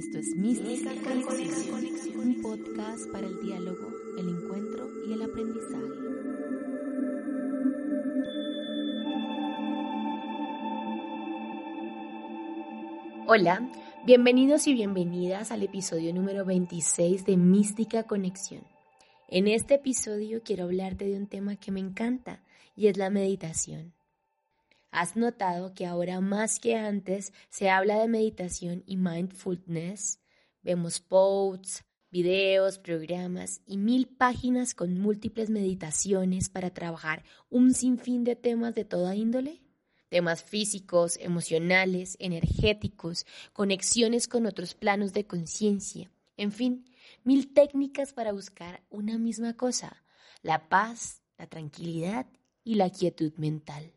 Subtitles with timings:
[0.00, 1.84] Esto es Mística Conexión,
[2.16, 5.84] un podcast para el diálogo, el encuentro y el aprendizaje.
[13.26, 13.70] Hola,
[14.06, 18.62] bienvenidos y bienvenidas al episodio número 26 de Mística Conexión.
[19.28, 22.40] En este episodio quiero hablarte de un tema que me encanta
[22.74, 23.92] y es la meditación.
[24.90, 30.18] ¿Has notado que ahora más que antes se habla de meditación y mindfulness?
[30.62, 38.34] Vemos posts, videos, programas y mil páginas con múltiples meditaciones para trabajar un sinfín de
[38.34, 39.62] temas de toda índole.
[40.08, 46.84] Temas físicos, emocionales, energéticos, conexiones con otros planos de conciencia, en fin,
[47.22, 50.02] mil técnicas para buscar una misma cosa,
[50.42, 52.26] la paz, la tranquilidad
[52.64, 53.92] y la quietud mental.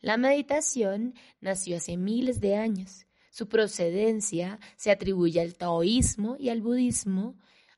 [0.00, 3.06] La meditación nació hace miles de años.
[3.30, 7.36] Su procedencia se atribuye al taoísmo y al budismo,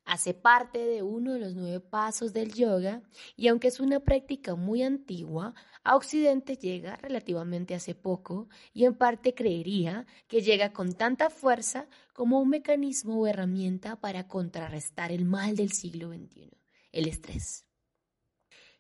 [0.09, 3.03] hace parte de uno de los nueve pasos del yoga
[3.36, 8.94] y aunque es una práctica muy antigua, a Occidente llega relativamente hace poco y en
[8.94, 15.27] parte creería que llega con tanta fuerza como un mecanismo o herramienta para contrarrestar el
[15.27, 16.50] mal del siglo XXI,
[16.92, 17.67] el estrés.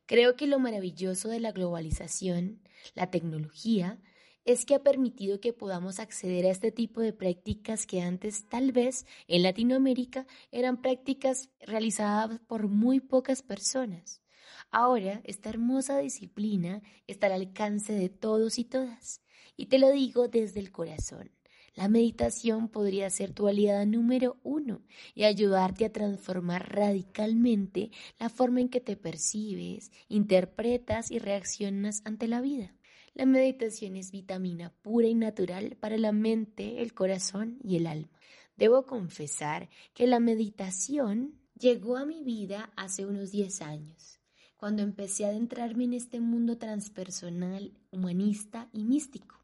[0.08, 2.62] Creo que lo maravilloso de la globalización,
[2.94, 4.00] la tecnología,
[4.46, 8.72] es que ha permitido que podamos acceder a este tipo de prácticas que antes tal
[8.72, 14.22] vez en Latinoamérica eran prácticas realizadas por muy pocas personas.
[14.70, 19.20] Ahora esta hermosa disciplina está al alcance de todos y todas.
[19.58, 21.37] Y te lo digo desde el corazón.
[21.78, 24.82] La meditación podría ser tu aliada número uno
[25.14, 32.26] y ayudarte a transformar radicalmente la forma en que te percibes, interpretas y reaccionas ante
[32.26, 32.74] la vida.
[33.14, 38.18] La meditación es vitamina pura y natural para la mente, el corazón y el alma.
[38.56, 44.18] Debo confesar que la meditación llegó a mi vida hace unos 10 años,
[44.56, 49.37] cuando empecé a adentrarme en este mundo transpersonal, humanista y místico.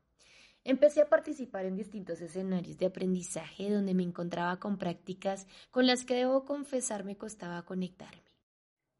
[0.66, 6.06] Empecé a participar en distintos escenarios de aprendizaje donde me encontraba con prácticas con las
[6.06, 8.22] que debo confesar me costaba conectarme.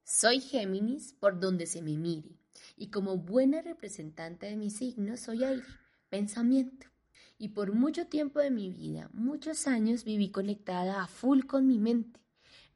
[0.05, 2.37] Soy Géminis por donde se me mire
[2.77, 5.65] y como buena representante de mi signo soy aire,
[6.11, 6.87] pensamiento.
[7.39, 11.79] Y por mucho tiempo de mi vida, muchos años viví conectada a full con mi
[11.79, 12.24] mente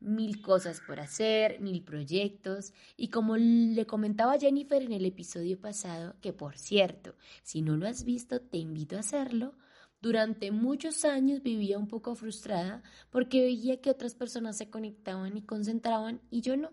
[0.01, 2.73] mil cosas por hacer, mil proyectos.
[2.97, 7.87] Y como le comentaba Jennifer en el episodio pasado, que por cierto, si no lo
[7.87, 9.55] has visto, te invito a hacerlo,
[10.01, 15.43] durante muchos años vivía un poco frustrada porque veía que otras personas se conectaban y
[15.43, 16.71] concentraban y yo no.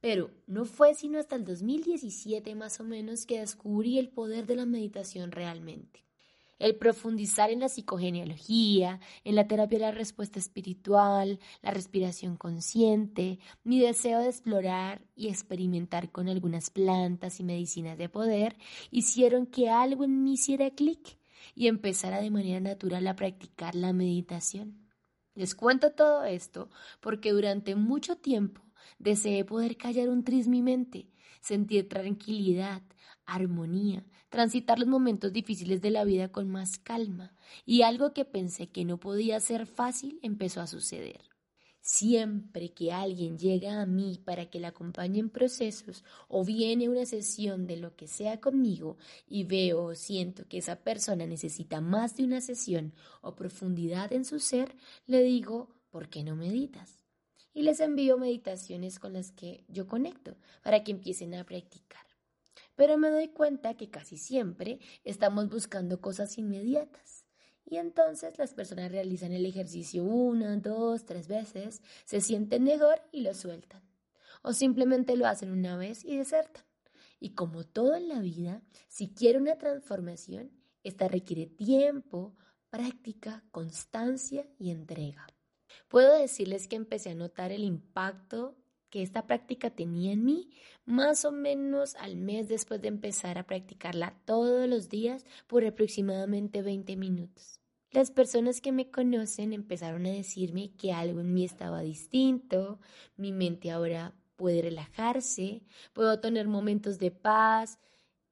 [0.00, 4.56] Pero no fue sino hasta el 2017 más o menos que descubrí el poder de
[4.56, 6.05] la meditación realmente
[6.58, 13.38] el profundizar en la psicogenealogía, en la terapia de la respuesta espiritual, la respiración consciente,
[13.64, 18.56] mi deseo de explorar y experimentar con algunas plantas y medicinas de poder,
[18.90, 21.18] hicieron que algo en mí hiciera clic
[21.54, 24.86] y empezara de manera natural a practicar la meditación.
[25.34, 28.65] Les cuento todo esto porque durante mucho tiempo
[28.98, 31.08] deseé poder callar un tris mi mente,
[31.40, 32.82] sentir tranquilidad,
[33.24, 38.68] armonía, transitar los momentos difíciles de la vida con más calma, y algo que pensé
[38.68, 41.20] que no podía ser fácil empezó a suceder.
[41.80, 47.06] Siempre que alguien llega a mí para que la acompañe en procesos o viene una
[47.06, 48.96] sesión de lo que sea conmigo
[49.28, 52.92] y veo o siento que esa persona necesita más de una sesión
[53.22, 54.74] o profundidad en su ser,
[55.06, 57.05] le digo, ¿por qué no meditas?
[57.56, 62.06] Y les envío meditaciones con las que yo conecto para que empiecen a practicar
[62.76, 67.24] pero me doy cuenta que casi siempre estamos buscando cosas inmediatas.
[67.64, 73.22] Y entonces las personas realizan el ejercicio una, dos, tres veces, se sienten mejor y
[73.22, 73.82] lo sueltan.
[74.42, 76.64] O simplemente lo hacen una vez y desertan.
[77.18, 80.52] Y como todo en la vida, si quiere una transformación,
[80.84, 82.36] esta requiere tiempo,
[82.70, 85.26] práctica, constancia y entrega.
[85.88, 88.56] Puedo decirles que empecé a notar el impacto
[88.90, 90.50] que esta práctica tenía en mí
[90.84, 96.62] más o menos al mes después de empezar a practicarla todos los días por aproximadamente
[96.62, 97.60] 20 minutos.
[97.90, 102.78] Las personas que me conocen empezaron a decirme que algo en mí estaba distinto,
[103.16, 105.62] mi mente ahora puede relajarse,
[105.92, 107.78] puedo tener momentos de paz,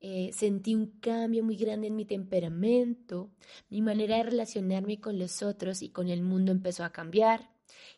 [0.07, 3.31] eh, sentí un cambio muy grande en mi temperamento,
[3.71, 7.49] mi manera de relacionarme con los otros y con el mundo empezó a cambiar.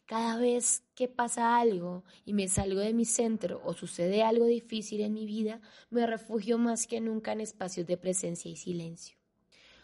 [0.05, 5.00] Cada vez que pasa algo y me salgo de mi centro o sucede algo difícil
[5.00, 5.61] en mi vida,
[5.91, 9.19] me refugio más que nunca en espacios de presencia y silencio.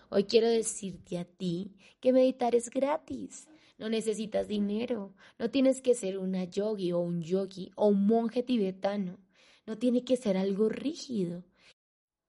[0.08, 3.48] Hoy quiero decirte a ti que meditar es gratis.
[3.78, 8.44] No necesitas dinero, no tienes que ser una yogi o un yogi o un monje
[8.44, 9.18] tibetano,
[9.66, 11.42] no tiene que ser algo rígido.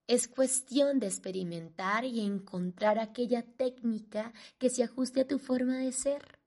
[0.06, 5.92] Es cuestión de experimentar y encontrar aquella técnica que se ajuste a tu forma de
[5.92, 6.40] ser.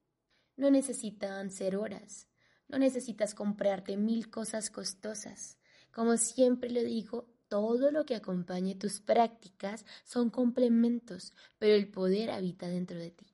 [0.55, 2.27] No necesitan ser horas,
[2.67, 5.57] no necesitas comprarte mil cosas costosas.
[5.91, 12.29] Como siempre le digo, todo lo que acompañe tus prácticas son complementos, pero el poder
[12.29, 13.25] habita dentro de ti.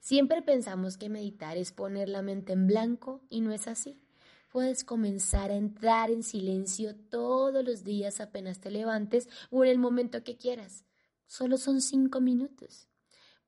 [0.00, 4.03] Siempre pensamos que meditar es poner la mente en blanco y no es así.
[4.54, 9.78] Puedes comenzar a entrar en silencio todos los días apenas te levantes o en el
[9.80, 10.84] momento que quieras.
[11.26, 12.86] Solo son cinco minutos.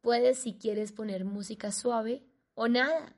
[0.00, 2.24] Puedes, si quieres, poner música suave
[2.54, 3.14] o nada.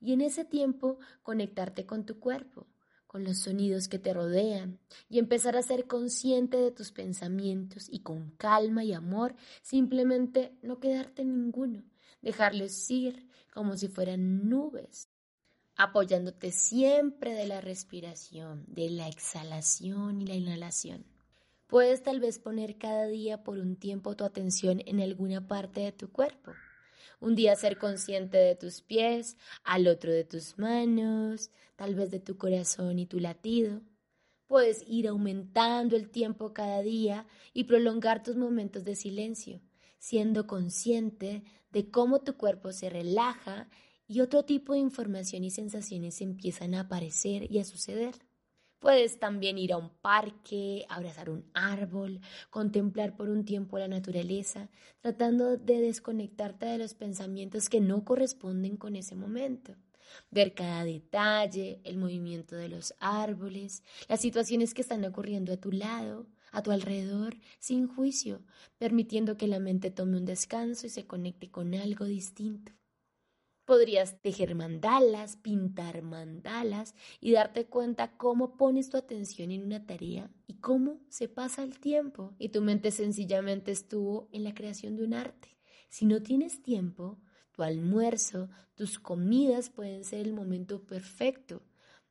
[0.00, 2.68] Y en ese tiempo conectarte con tu cuerpo,
[3.08, 4.78] con los sonidos que te rodean
[5.08, 10.78] y empezar a ser consciente de tus pensamientos y con calma y amor simplemente no
[10.78, 11.82] quedarte ninguno,
[12.22, 15.08] dejarlos ir como si fueran nubes
[15.76, 21.04] apoyándote siempre de la respiración, de la exhalación y la inhalación.
[21.66, 25.92] Puedes tal vez poner cada día por un tiempo tu atención en alguna parte de
[25.92, 26.52] tu cuerpo.
[27.20, 32.20] Un día ser consciente de tus pies, al otro de tus manos, tal vez de
[32.20, 33.80] tu corazón y tu latido.
[34.46, 39.60] Puedes ir aumentando el tiempo cada día y prolongar tus momentos de silencio,
[39.98, 41.42] siendo consciente
[41.72, 43.68] de cómo tu cuerpo se relaja
[44.06, 48.14] y otro tipo de información y sensaciones empiezan a aparecer y a suceder.
[48.78, 52.20] Puedes también ir a un parque, abrazar un árbol,
[52.50, 54.68] contemplar por un tiempo la naturaleza,
[55.00, 59.74] tratando de desconectarte de los pensamientos que no corresponden con ese momento.
[60.30, 65.72] Ver cada detalle, el movimiento de los árboles, las situaciones que están ocurriendo a tu
[65.72, 68.42] lado, a tu alrededor, sin juicio,
[68.76, 72.72] permitiendo que la mente tome un descanso y se conecte con algo distinto.
[73.64, 80.30] Podrías tejer mandalas, pintar mandalas y darte cuenta cómo pones tu atención en una tarea
[80.46, 85.04] y cómo se pasa el tiempo y tu mente sencillamente estuvo en la creación de
[85.04, 85.56] un arte.
[85.88, 87.18] Si no tienes tiempo,
[87.52, 91.62] tu almuerzo, tus comidas pueden ser el momento perfecto.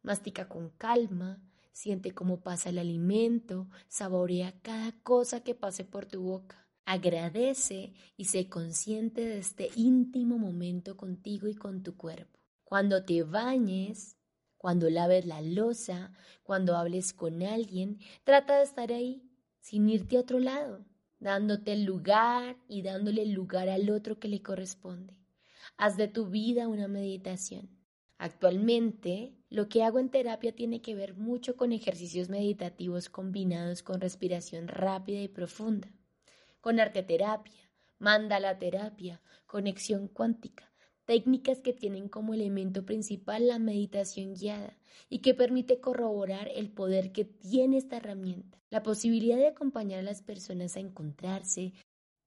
[0.02, 1.40] Mastica con calma,
[1.72, 6.63] siente cómo pasa el alimento, saborea cada cosa que pase por tu boca.
[6.86, 12.40] Agradece y sé consciente de este íntimo momento contigo y con tu cuerpo.
[12.66, 14.18] Cuando te bañes,
[14.58, 16.12] cuando laves la losa,
[16.44, 19.30] cuando hables con alguien, trata de estar ahí,
[19.62, 20.86] sin irte a otro lado,
[21.20, 25.16] dándote el lugar y dándole el lugar al otro que le corresponde.
[25.78, 27.70] Haz de tu vida una meditación.
[28.18, 34.02] Actualmente, lo que hago en terapia tiene que ver mucho con ejercicios meditativos combinados con
[34.02, 35.90] respiración rápida y profunda
[36.64, 37.70] con arteterapia,
[38.00, 40.72] mandala terapia, conexión cuántica,
[41.04, 44.78] técnicas que tienen como elemento principal la meditación guiada
[45.10, 50.04] y que permite corroborar el poder que tiene esta herramienta, la posibilidad de acompañar a
[50.04, 51.74] las personas a encontrarse,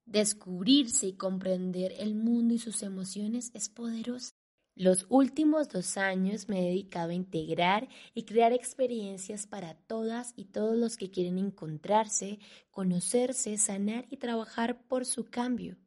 [0.05, 4.35] descubrirse y comprender el mundo y sus emociones es poderosa.
[4.77, 10.45] Los últimos dos años me he dedicado a integrar y crear experiencias para todas y
[10.45, 12.37] todos los que quieren encontrarse,
[12.69, 15.77] conocerse, sanar y trabajar por su cambio.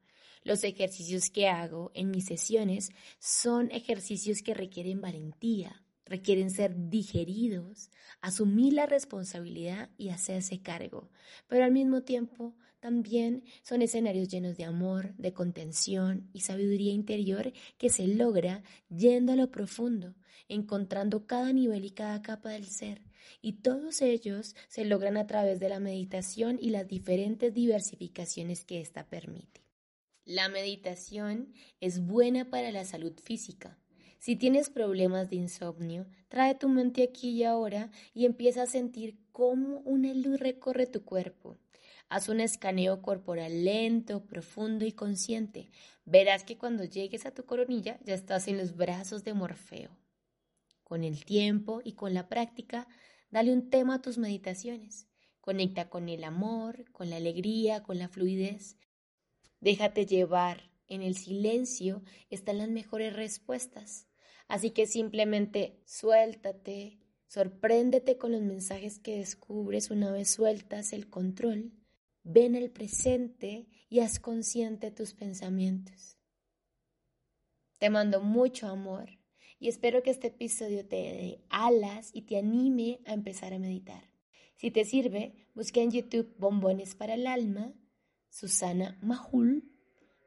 [0.42, 7.90] Los ejercicios que hago en mis sesiones son ejercicios que requieren valentía, requieren ser digeridos,
[8.20, 11.12] asumir la responsabilidad y hacerse cargo,
[11.46, 17.52] pero al mismo tiempo también son escenarios llenos de amor, de contención y sabiduría interior
[17.76, 20.14] que se logra yendo a lo profundo,
[20.48, 23.02] encontrando cada nivel y cada capa del ser.
[23.42, 28.80] Y todos ellos se logran a través de la meditación y las diferentes diversificaciones que
[28.80, 29.60] ésta permite.
[30.24, 33.78] La meditación es buena para la salud física.
[34.18, 39.18] Si tienes problemas de insomnio, trae tu mente aquí y ahora y empieza a sentir
[39.32, 41.58] cómo una luz recorre tu cuerpo
[42.10, 45.70] Haz un escaneo corporal lento, profundo y consciente.
[46.04, 49.96] Verás que cuando llegues a tu coronilla ya estás en los brazos de Morfeo.
[50.82, 52.88] Con el tiempo y con la práctica,
[53.30, 55.06] dale un tema a tus meditaciones.
[55.40, 58.76] Conecta con el amor, con la alegría, con la fluidez.
[59.60, 60.68] Déjate llevar.
[60.88, 64.08] En el silencio están las mejores respuestas.
[64.48, 66.98] Así que simplemente suéltate,
[67.28, 71.79] sorpréndete con los mensajes que descubres una vez sueltas el control.
[72.22, 76.16] Ven al presente y haz consciente tus pensamientos.
[77.78, 79.08] Te mando mucho amor
[79.58, 84.10] y espero que este episodio te dé alas y te anime a empezar a meditar.
[84.56, 87.72] Si te sirve, busca en YouTube Bombones para el Alma,
[88.28, 89.64] Susana Mahul.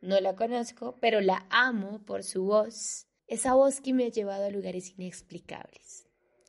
[0.01, 4.45] No la conozco, pero la amo por su voz, esa voz que me ha llevado
[4.45, 6.02] a lugares inexplicables.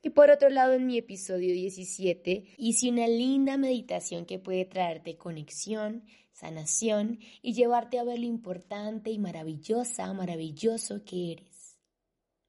[0.05, 5.17] Y por otro lado, en mi episodio 17 hice una linda meditación que puede traerte
[5.17, 11.79] conexión, sanación y llevarte a ver lo importante y maravillosa, maravilloso que eres.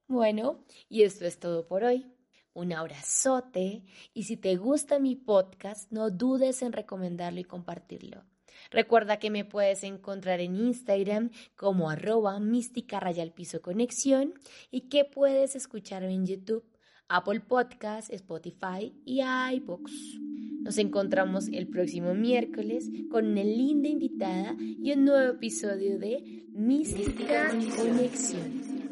[0.09, 2.05] Bueno, y esto es todo por hoy
[2.51, 8.25] un abrazote y si te gusta mi podcast, no dudes en recomendarlo y compartirlo.
[8.69, 14.33] Recuerda que me puedes encontrar en Instagram como arroba mística rayal piso conexión
[14.71, 16.65] y que puedes escucharme en YouTube,
[17.07, 20.19] Apple Podcasts, Spotify y iBox.
[20.61, 27.51] Nos encontramos el próximo miércoles con una linda invitada y un nuevo episodio de Mística
[27.77, 28.84] Conexión.